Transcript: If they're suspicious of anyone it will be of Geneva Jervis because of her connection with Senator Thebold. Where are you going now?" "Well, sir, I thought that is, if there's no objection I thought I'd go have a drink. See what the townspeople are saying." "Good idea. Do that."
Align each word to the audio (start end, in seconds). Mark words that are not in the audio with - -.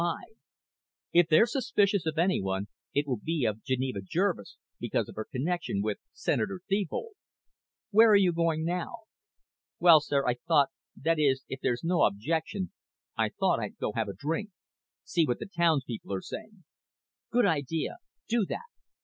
If 1.13 1.27
they're 1.29 1.45
suspicious 1.45 2.07
of 2.07 2.17
anyone 2.17 2.69
it 2.91 3.05
will 3.07 3.19
be 3.23 3.45
of 3.45 3.63
Geneva 3.63 3.99
Jervis 4.01 4.57
because 4.79 5.07
of 5.07 5.13
her 5.13 5.27
connection 5.31 5.83
with 5.83 5.99
Senator 6.11 6.59
Thebold. 6.67 7.11
Where 7.91 8.09
are 8.09 8.15
you 8.15 8.33
going 8.33 8.65
now?" 8.65 9.01
"Well, 9.79 9.99
sir, 10.01 10.25
I 10.27 10.37
thought 10.47 10.69
that 10.99 11.19
is, 11.19 11.43
if 11.49 11.59
there's 11.61 11.83
no 11.83 12.01
objection 12.01 12.71
I 13.15 13.29
thought 13.29 13.59
I'd 13.59 13.77
go 13.77 13.91
have 13.93 14.07
a 14.09 14.15
drink. 14.15 14.49
See 15.03 15.27
what 15.27 15.37
the 15.37 15.45
townspeople 15.45 16.11
are 16.15 16.21
saying." 16.23 16.63
"Good 17.29 17.45
idea. 17.45 17.97
Do 18.27 18.43
that." 18.47 18.65